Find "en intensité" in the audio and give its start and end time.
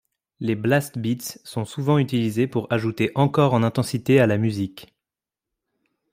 3.53-4.19